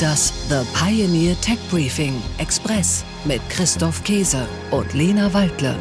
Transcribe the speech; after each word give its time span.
Das 0.00 0.32
The 0.48 0.62
Pioneer 0.72 1.38
Tech 1.42 1.58
Briefing 1.70 2.22
Express 2.38 3.04
mit 3.26 3.42
Christoph 3.50 4.02
Käse 4.02 4.46
und 4.70 4.94
Lena 4.94 5.34
Waldle. 5.34 5.76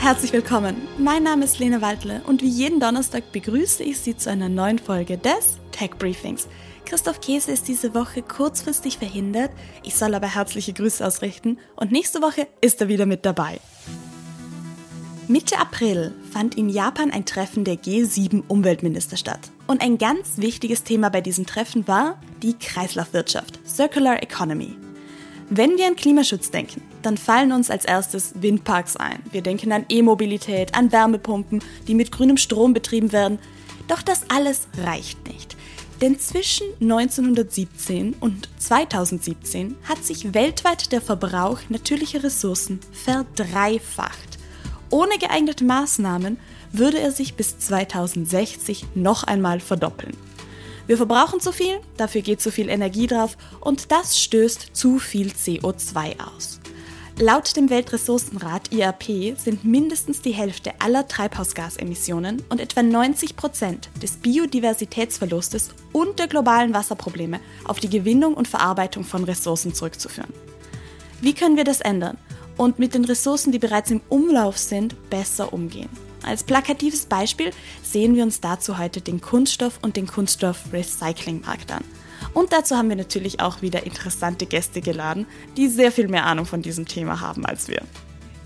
Herzlich 0.00 0.32
willkommen. 0.32 0.88
Mein 0.98 1.22
Name 1.22 1.44
ist 1.44 1.60
Lena 1.60 1.80
Waldle 1.80 2.20
und 2.26 2.42
wie 2.42 2.48
jeden 2.48 2.80
Donnerstag 2.80 3.30
begrüße 3.30 3.84
ich 3.84 4.00
Sie 4.00 4.16
zu 4.16 4.28
einer 4.28 4.48
neuen 4.48 4.80
Folge 4.80 5.18
des 5.18 5.58
Tech 5.70 5.90
Briefings. 6.00 6.48
Christoph 6.84 7.20
Käse 7.20 7.52
ist 7.52 7.68
diese 7.68 7.94
Woche 7.94 8.22
kurzfristig 8.22 8.98
verhindert. 8.98 9.52
Ich 9.84 9.94
soll 9.94 10.16
aber 10.16 10.34
herzliche 10.34 10.72
Grüße 10.72 11.06
ausrichten 11.06 11.60
und 11.76 11.92
nächste 11.92 12.22
Woche 12.22 12.48
ist 12.60 12.80
er 12.80 12.88
wieder 12.88 13.06
mit 13.06 13.24
dabei. 13.24 13.60
Mitte 15.30 15.60
April 15.60 16.12
fand 16.32 16.56
in 16.56 16.68
Japan 16.68 17.12
ein 17.12 17.24
Treffen 17.24 17.62
der 17.62 17.76
G7 17.76 18.42
Umweltminister 18.48 19.16
statt. 19.16 19.38
Und 19.68 19.80
ein 19.80 19.96
ganz 19.96 20.38
wichtiges 20.38 20.82
Thema 20.82 21.08
bei 21.08 21.20
diesem 21.20 21.46
Treffen 21.46 21.86
war 21.86 22.20
die 22.42 22.54
Kreislaufwirtschaft, 22.54 23.60
Circular 23.64 24.24
Economy. 24.24 24.76
Wenn 25.48 25.78
wir 25.78 25.86
an 25.86 25.94
Klimaschutz 25.94 26.50
denken, 26.50 26.82
dann 27.02 27.16
fallen 27.16 27.52
uns 27.52 27.70
als 27.70 27.84
erstes 27.84 28.42
Windparks 28.42 28.96
ein. 28.96 29.20
Wir 29.30 29.42
denken 29.42 29.70
an 29.70 29.86
E-Mobilität, 29.88 30.74
an 30.74 30.90
Wärmepumpen, 30.90 31.62
die 31.86 31.94
mit 31.94 32.10
grünem 32.10 32.36
Strom 32.36 32.74
betrieben 32.74 33.12
werden. 33.12 33.38
Doch 33.86 34.02
das 34.02 34.28
alles 34.30 34.66
reicht 34.82 35.28
nicht. 35.28 35.56
Denn 36.00 36.18
zwischen 36.18 36.66
1917 36.80 38.16
und 38.18 38.48
2017 38.58 39.76
hat 39.84 40.04
sich 40.04 40.34
weltweit 40.34 40.90
der 40.90 41.00
Verbrauch 41.00 41.60
natürlicher 41.68 42.24
Ressourcen 42.24 42.80
verdreifacht. 42.90 44.39
Ohne 44.90 45.18
geeignete 45.18 45.64
Maßnahmen 45.64 46.36
würde 46.72 46.98
er 46.98 47.12
sich 47.12 47.34
bis 47.34 47.58
2060 47.58 48.86
noch 48.94 49.22
einmal 49.22 49.60
verdoppeln. 49.60 50.16
Wir 50.88 50.96
verbrauchen 50.96 51.38
zu 51.38 51.52
viel, 51.52 51.78
dafür 51.96 52.22
geht 52.22 52.40
zu 52.40 52.50
viel 52.50 52.68
Energie 52.68 53.06
drauf 53.06 53.36
und 53.60 53.92
das 53.92 54.20
stößt 54.20 54.70
zu 54.72 54.98
viel 54.98 55.28
CO2 55.28 56.16
aus. 56.18 56.58
Laut 57.20 57.54
dem 57.54 57.70
Weltressourcenrat 57.70 58.72
IRP 58.72 59.38
sind 59.38 59.62
mindestens 59.62 60.22
die 60.22 60.32
Hälfte 60.32 60.72
aller 60.80 61.06
Treibhausgasemissionen 61.06 62.42
und 62.48 62.60
etwa 62.60 62.82
90 62.82 63.36
Prozent 63.36 63.90
des 64.02 64.16
Biodiversitätsverlustes 64.16 65.68
und 65.92 66.18
der 66.18 66.28
globalen 66.28 66.72
Wasserprobleme 66.72 67.38
auf 67.64 67.78
die 67.78 67.90
Gewinnung 67.90 68.34
und 68.34 68.48
Verarbeitung 68.48 69.04
von 69.04 69.22
Ressourcen 69.22 69.74
zurückzuführen. 69.74 70.32
Wie 71.20 71.34
können 71.34 71.58
wir 71.58 71.64
das 71.64 71.82
ändern 71.82 72.16
und 72.60 72.78
mit 72.78 72.92
den 72.92 73.06
Ressourcen, 73.06 73.52
die 73.52 73.58
bereits 73.58 73.90
im 73.90 74.02
Umlauf 74.10 74.58
sind, 74.58 75.08
besser 75.08 75.54
umgehen? 75.54 75.88
Als 76.22 76.44
plakatives 76.44 77.06
Beispiel 77.06 77.52
sehen 77.82 78.14
wir 78.14 78.22
uns 78.22 78.42
dazu 78.42 78.76
heute 78.76 79.00
den 79.00 79.22
Kunststoff- 79.22 79.78
und 79.80 79.96
den 79.96 80.06
Kunststoff-Recyclingmarkt 80.06 81.72
an. 81.72 81.82
Und 82.34 82.52
dazu 82.52 82.76
haben 82.76 82.90
wir 82.90 82.96
natürlich 82.96 83.40
auch 83.40 83.62
wieder 83.62 83.84
interessante 83.84 84.44
Gäste 84.44 84.82
geladen, 84.82 85.24
die 85.56 85.68
sehr 85.68 85.90
viel 85.90 86.08
mehr 86.08 86.26
Ahnung 86.26 86.44
von 86.44 86.60
diesem 86.60 86.86
Thema 86.86 87.22
haben 87.22 87.46
als 87.46 87.68
wir. 87.68 87.80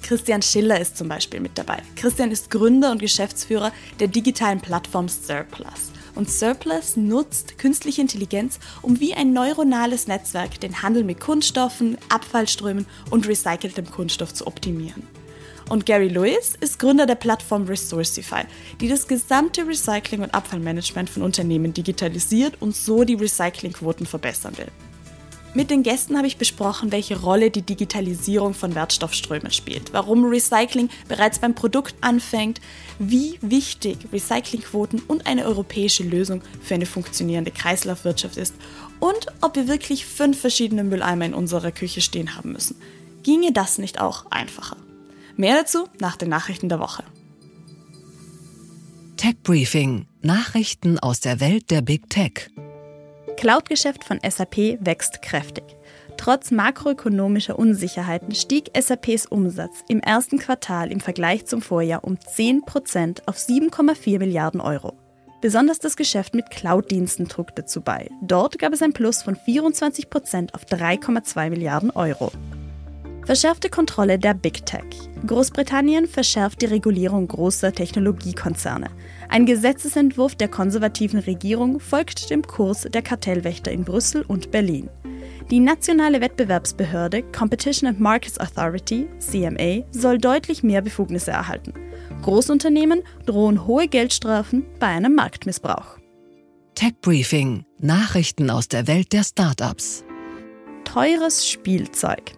Christian 0.03 0.43
Schiller 0.43 0.79
ist 0.79 0.97
zum 0.97 1.09
Beispiel 1.09 1.41
mit 1.41 1.59
dabei. 1.59 1.83
Christian 1.97 2.31
ist 2.31 2.51
Gründer 2.51 2.93
und 2.93 3.01
Geschäftsführer 3.01 3.73
der 3.99 4.07
digitalen 4.07 4.61
Plattform 4.61 5.09
Surplus. 5.09 5.91
Und 6.15 6.31
Surplus 6.31 6.97
nutzt 6.97 7.59
künstliche 7.59 8.01
Intelligenz, 8.01 8.59
um 8.83 9.01
wie 9.01 9.15
ein 9.15 9.33
neuronales 9.33 10.07
Netzwerk 10.07 10.61
den 10.61 10.83
Handel 10.83 11.05
mit 11.05 11.21
Kunststoffen, 11.21 11.99
Abfallströmen 12.09 12.87
und 13.11 13.27
recyceltem 13.27 13.91
Kunststoff 13.91 14.33
zu 14.33 14.47
optimieren. 14.47 15.03
Und 15.69 15.87
Gary 15.87 16.09
Lewis 16.09 16.55
ist 16.61 16.79
Gründer 16.79 17.07
der 17.07 17.15
Plattform 17.15 17.65
Resourcify, 17.65 18.43
die 18.81 18.89
das 18.89 19.09
gesamte 19.09 19.63
Recycling- 19.63 20.23
und 20.23 20.35
Abfallmanagement 20.35 21.09
von 21.09 21.23
Unternehmen 21.23 21.73
digitalisiert 21.73 22.61
und 22.61 22.77
so 22.77 23.05
die 23.05 23.15
Recyclingquoten 23.15 24.07
verbessern 24.07 24.57
will. 24.59 24.69
Mit 25.57 25.71
den 25.71 25.85
Gästen 25.85 26.17
habe 26.17 26.27
ich 26.27 26.37
besprochen, 26.37 26.91
welche 26.91 27.21
Rolle 27.21 27.53
die 27.53 27.63
Digitalisierung 27.63 28.55
von 28.55 28.75
Wertstoffströmen 28.75 29.53
spielt, 29.53 29.93
warum 29.93 30.25
Recycling 30.25 30.89
bereits 31.07 31.39
beim 31.39 31.55
Produkt 31.55 31.95
anfängt, 32.01 32.61
wie 32.99 33.39
wichtig 33.41 33.99
Recyclingquoten 34.13 35.01
und 35.07 35.29
eine 35.29 35.45
europäische 35.45 36.03
Lösung 36.03 36.43
für 36.61 36.75
eine 36.75 36.87
funktionierende 36.87 37.53
Kreislaufwirtschaft 37.53 38.37
ist 38.37 38.57
und 38.99 39.29
ob 39.43 39.55
wir 39.55 39.69
wirklich 39.69 40.07
fünf 40.07 40.41
verschiedene 40.41 40.83
Mülleimer 40.83 41.27
in 41.27 41.35
unserer 41.35 41.71
Küche 41.71 42.01
stehen 42.01 42.35
haben 42.35 42.51
müssen. 42.51 42.75
Ginge 43.23 43.53
das 43.53 43.79
nicht 43.79 44.01
auch 44.01 44.27
einfacher? 44.31 44.77
Mehr 45.37 45.55
dazu 45.55 45.89
nach 46.01 46.17
den 46.17 46.31
Nachrichten 46.31 46.69
der 46.69 46.81
Woche. 46.81 47.05
Tech 49.17 49.37
Briefing: 49.45 50.07
Nachrichten 50.21 50.99
aus 50.99 51.21
der 51.21 51.39
Welt 51.39 51.71
der 51.71 51.81
Big 51.81 52.11
Tech. 52.11 52.51
Cloud-Geschäft 53.45 54.05
von 54.05 54.21
SAP 54.27 54.79
wächst 54.81 55.21
kräftig. 55.21 55.65
Trotz 56.17 56.51
makroökonomischer 56.51 57.59
Unsicherheiten 57.59 58.35
stieg 58.35 58.71
SAPs 58.75 59.27
Umsatz 59.27 59.85
im 59.87 60.01
ersten 60.01 60.39
Quartal 60.39 60.91
im 60.91 60.99
Vergleich 60.99 61.45
zum 61.45 61.61
Vorjahr 61.61 62.05
um 62.05 62.15
10% 62.15 63.19
auf 63.27 63.37
7,4 63.37 64.19
Milliarden 64.19 64.63
Euro. 64.63 64.95
Besonders 65.43 65.79
das 65.79 65.99
Geschäft 65.99 66.35
mit 66.35 66.49
Cloud-Diensten 66.49 67.29
trug 67.29 67.55
dazu 67.55 67.83
bei. 67.83 68.09
Dort 68.23 68.59
gab 68.59 68.73
es 68.73 68.81
ein 68.81 68.95
Plus 68.95 69.23
von 69.23 69.37
24% 69.37 70.55
auf 70.55 70.65
3,2 70.65 71.51
Milliarden 71.51 71.91
Euro. 71.91 72.33
Verschärfte 73.25 73.71
Kontrolle 73.71 74.19
der 74.19 74.35
Big 74.35 74.67
Tech. 74.67 74.85
Großbritannien 75.27 76.07
verschärft 76.07 76.61
die 76.61 76.67
Regulierung 76.67 77.27
großer 77.27 77.73
Technologiekonzerne. 77.73 78.91
Ein 79.31 79.47
Gesetzesentwurf 79.47 80.35
der 80.35 80.49
konservativen 80.49 81.21
Regierung 81.21 81.81
folgt 81.81 82.29
dem 82.29 82.43
Kurs 82.43 82.83
der 82.83 83.01
Kartellwächter 83.01 83.73
in 83.73 83.85
Brüssel 83.85 84.23
und 84.29 84.51
Berlin. 84.51 84.91
Die 85.51 85.61
nationale 85.61 86.21
Wettbewerbsbehörde 86.21 87.23
Competition 87.23 87.89
and 87.89 87.99
Markets 87.99 88.39
Authority, 88.39 89.09
CMA, 89.19 89.85
soll 89.91 90.19
deutlich 90.19 90.63
mehr 90.63 90.83
Befugnisse 90.83 91.31
erhalten. 91.31 91.73
Großunternehmen 92.23 93.03
drohen 93.25 93.67
hohe 93.67 93.89
Geldstrafen 93.89 94.67
bei 94.79 94.89
einem 94.89 95.15
Marktmissbrauch. 95.15 95.99
Tech 96.75 96.95
Briefing: 97.01 97.65
Nachrichten 97.79 98.51
aus 98.51 98.69
der 98.69 98.87
Welt 98.87 99.15
der 99.15 99.25
Startups. 99.25 100.05
Teures 100.85 101.49
Spielzeug. 101.49 102.33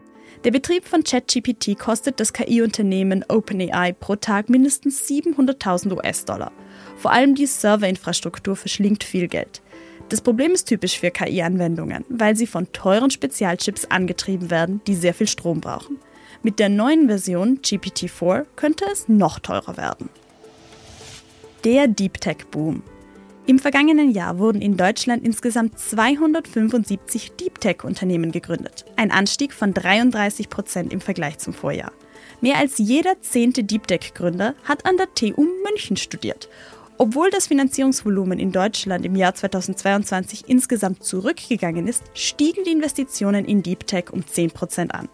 Der 0.45 0.51
Betrieb 0.51 0.85
von 0.85 1.03
ChatGPT 1.03 1.79
kostet 1.79 2.21
das 2.21 2.33
KI-Unternehmen 2.33 3.25
OpenAI 3.29 3.93
pro 3.93 4.17
Tag 4.17 4.49
mindestens 4.49 5.03
700.000 5.09 5.93
US-Dollar. 5.93 6.53
Vor 6.97 7.11
allem 7.13 7.35
die 7.35 7.47
Serverinfrastruktur 7.47 8.55
verschlingt 8.55 9.03
viel 9.03 9.29
Geld. 9.29 9.63
Das 10.09 10.21
Problem 10.21 10.53
ist 10.53 10.69
typisch 10.69 11.01
für 11.01 11.11
KI-Anwendungen, 11.11 12.05
weil 12.09 12.37
sie 12.37 12.47
von 12.47 12.71
teuren 12.73 13.11
Spezialchips 13.11 13.87
angetrieben 13.87 14.51
werden, 14.51 14.81
die 14.87 14.95
sehr 14.95 15.15
viel 15.15 15.27
Strom 15.27 15.61
brauchen. 15.61 15.99
Mit 16.43 16.61
der 16.61 16.69
neuen 16.69 17.09
Version 17.09 17.59
GPT-4 17.61 18.47
könnte 18.55 18.85
es 18.93 19.09
noch 19.09 19.41
teurer 19.41 19.77
werden. 19.77 20.09
Der 21.65 21.89
Deep 21.89 22.21
Tech 22.21 22.47
Boom. 22.53 22.85
Im 23.49 23.61
vergangenen 23.61 24.11
Jahr 24.11 24.41
wurden 24.41 24.61
in 24.61 24.77
Deutschland 24.77 25.25
insgesamt 25.25 25.79
275 25.79 27.37
Deep 27.37 27.61
Tech-Unternehmen 27.61 28.33
gegründet, 28.33 28.85
ein 28.97 29.13
Anstieg 29.13 29.55
von 29.55 29.73
33 29.73 30.49
Prozent 30.49 30.93
im 30.93 31.01
Vergleich 31.01 31.39
zum 31.39 31.55
Vorjahr. 31.55 31.93
Mehr 32.41 32.57
als 32.59 32.79
jeder 32.79 33.21
zehnte 33.21 33.63
Deep 33.63 33.87
Tech-Gründer 33.87 34.57
hat 34.65 34.85
an 34.85 34.97
der 34.97 35.15
TU 35.15 35.47
München 35.63 35.97
studiert. 35.97 36.49
Obwohl 36.99 37.31
das 37.31 37.47
Finanzierungsvolumen 37.47 38.41
in 38.41 38.51
Deutschland 38.51 39.07
im 39.07 39.15
Jahr 39.15 39.35
2022 39.35 40.49
insgesamt 40.49 41.05
zurückgegangen 41.05 41.87
ist, 41.87 42.03
stiegen 42.15 42.65
die 42.65 42.73
Investitionen 42.73 43.45
in 43.45 43.63
Deep 43.63 43.87
Tech 43.87 44.07
um 44.11 44.27
10 44.27 44.51
Prozent 44.51 44.93
an. 44.93 45.09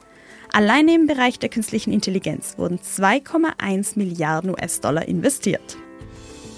Alleine 0.55 0.95
im 0.95 1.07
Bereich 1.07 1.39
der 1.39 1.51
künstlichen 1.51 1.93
Intelligenz 1.93 2.57
wurden 2.57 2.79
2,1 2.79 3.99
Milliarden 3.99 4.51
US-Dollar 4.51 5.07
investiert. 5.07 5.77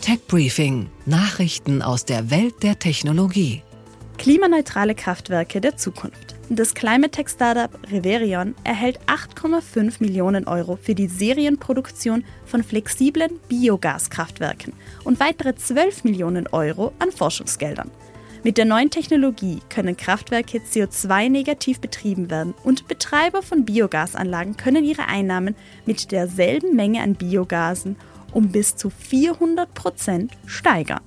Tech 0.04 0.20
Briefing: 0.28 0.90
Nachrichten 1.06 1.80
aus 1.80 2.04
der 2.04 2.30
Welt 2.30 2.62
der 2.62 2.78
Technologie. 2.78 3.62
Klimaneutrale 4.18 4.94
Kraftwerke 4.94 5.62
der 5.62 5.78
Zukunft. 5.78 6.34
Das 6.50 6.74
Climate 6.74 7.10
Tech 7.10 7.30
Startup 7.30 7.70
Reverion 7.90 8.54
erhält 8.64 9.00
8,5 9.06 9.94
Millionen 10.00 10.46
Euro 10.46 10.76
für 10.76 10.94
die 10.94 11.06
Serienproduktion 11.06 12.22
von 12.44 12.62
flexiblen 12.62 13.40
Biogaskraftwerken 13.48 14.74
und 15.04 15.20
weitere 15.20 15.54
12 15.54 16.04
Millionen 16.04 16.48
Euro 16.48 16.92
an 16.98 17.10
Forschungsgeldern. 17.10 17.90
Mit 18.42 18.58
der 18.58 18.66
neuen 18.66 18.90
Technologie 18.90 19.60
können 19.70 19.96
Kraftwerke 19.96 20.58
CO2-negativ 20.58 21.80
betrieben 21.80 22.28
werden 22.28 22.52
und 22.62 22.88
Betreiber 22.88 23.40
von 23.40 23.64
Biogasanlagen 23.64 24.58
können 24.58 24.84
ihre 24.84 25.08
Einnahmen 25.08 25.56
mit 25.86 26.12
derselben 26.12 26.76
Menge 26.76 27.00
an 27.00 27.14
Biogasen 27.14 27.96
um 28.34 28.48
bis 28.48 28.76
zu 28.76 28.90
400 28.90 29.72
Prozent 29.72 30.32
steigern. 30.46 31.00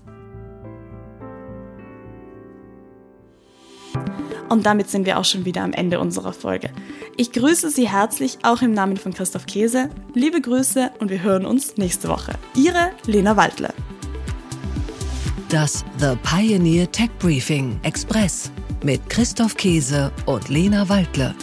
Und 4.49 4.65
damit 4.65 4.89
sind 4.89 5.05
wir 5.05 5.19
auch 5.19 5.25
schon 5.25 5.45
wieder 5.45 5.61
am 5.61 5.73
Ende 5.73 5.99
unserer 5.99 6.33
Folge. 6.33 6.69
Ich 7.17 7.31
grüße 7.31 7.69
Sie 7.69 7.89
herzlich, 7.89 8.37
auch 8.43 8.61
im 8.61 8.73
Namen 8.73 8.97
von 8.97 9.13
Christoph 9.13 9.45
Käse. 9.45 9.89
Liebe 10.13 10.39
Grüße 10.39 10.91
und 10.99 11.09
wir 11.09 11.21
hören 11.21 11.45
uns 11.45 11.77
nächste 11.77 12.07
Woche. 12.07 12.33
Ihre 12.55 12.91
Lena 13.05 13.35
Waldle. 13.35 13.73
Das 15.49 15.83
The 15.97 16.15
Pioneer 16.23 16.91
Tech 16.91 17.09
Briefing 17.19 17.79
Express 17.83 18.51
mit 18.83 19.09
Christoph 19.09 19.55
Käse 19.55 20.11
und 20.25 20.49
Lena 20.49 20.87
Waldle. 20.87 21.33